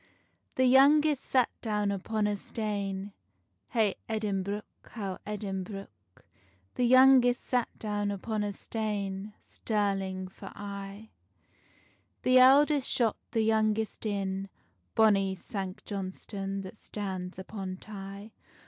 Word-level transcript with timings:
The 0.55 0.65
youngest 0.65 1.21
sat 1.23 1.49
down 1.61 1.91
upon 1.91 2.25
a 2.25 2.35
stane, 2.35 3.13
Hey 3.69 3.93
Edinbruch, 4.09 4.63
how 4.83 5.19
Edinbruch. 5.27 5.89
The 6.73 6.85
youngest 6.85 7.41
sat 7.43 7.69
down 7.77 8.09
upon 8.09 8.43
a 8.43 8.51
stane, 8.51 9.33
Stirling 9.39 10.27
for 10.27 10.51
aye: 10.55 11.11
The 12.23 12.39
eldest 12.39 12.89
shot 12.89 13.17
the 13.29 13.43
youngest 13.43 14.07
in, 14.07 14.49
Bonny 14.95 15.35
Sanct 15.35 15.85
Johnstonne 15.85 16.61
that 16.63 16.77
stands 16.77 17.37
upon 17.37 17.77
Tay. 17.77 18.33